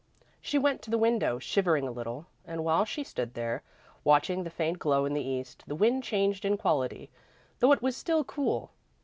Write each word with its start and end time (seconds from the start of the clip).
She 0.41 0.57
went 0.57 0.81
to 0.81 0.89
the 0.89 0.97
window, 0.97 1.37
shivering 1.37 1.87
a 1.87 1.91
little, 1.91 2.25
and, 2.43 2.63
while 2.65 2.85
she 2.85 3.03
stood 3.03 3.35
there, 3.35 3.61
watching 4.03 4.43
the 4.43 4.49
faint 4.49 4.79
glow 4.79 5.05
in 5.05 5.13
the 5.13 5.21
East, 5.23 5.63
the 5.67 5.75
wind 5.75 6.03
changed 6.03 6.43
in 6.43 6.57
quality, 6.57 7.11
though 7.59 7.71
it 7.71 7.83
was 7.83 7.95
still 7.95 8.23
cool. 8.23 8.71